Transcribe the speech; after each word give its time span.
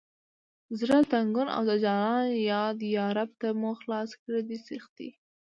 زړه 0.79 0.97
تنګون 1.11 1.47
او 1.55 1.61
د 1.69 1.71
جانان 1.83 2.25
یاد 2.51 2.77
یا 2.95 3.05
ربه 3.17 3.35
ته 3.41 3.49
مو 3.59 3.71
خلاص 3.79 4.09
کړه 4.21 4.39
دې 4.49 4.57
سختي… 4.67 5.09